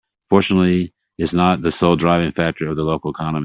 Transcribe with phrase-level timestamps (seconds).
[0.31, 3.39] Fortunately its not the sole driving factor of the local economy.